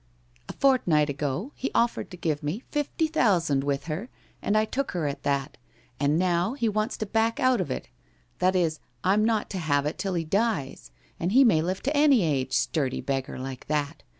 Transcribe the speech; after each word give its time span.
'A 0.49 0.53
fortnight 0.53 1.11
ago 1.11 1.51
he 1.53 1.69
offered 1.75 2.09
to 2.09 2.17
give 2.17 2.41
me 2.41 2.63
fifty 2.71 3.05
thousand 3.05 3.63
with 3.63 3.83
her 3.85 4.09
and 4.41 4.57
I 4.57 4.65
took 4.65 4.93
her 4.93 5.05
at 5.05 5.21
that, 5.21 5.57
and 5.99 6.17
now 6.17 6.53
he 6.53 6.67
wants 6.67 6.97
to 6.97 7.05
back 7.05 7.39
out 7.39 7.61
of 7.61 7.69
it— 7.69 7.87
that 8.39 8.55
is, 8.55 8.79
I'm 9.03 9.23
not 9.23 9.47
to 9.51 9.59
have 9.59 9.85
it 9.85 9.99
till 9.99 10.15
he 10.15 10.25
dies, 10.25 10.89
and 11.19 11.33
he 11.33 11.43
may 11.43 11.61
live 11.61 11.83
to 11.83 11.95
any 11.95 12.23
age— 12.23 12.53
sturdy 12.57 12.99
beggar 13.01 13.37
like 13.37 13.67
that 13.67 14.01